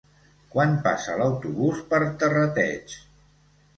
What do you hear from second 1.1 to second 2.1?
l'autobús per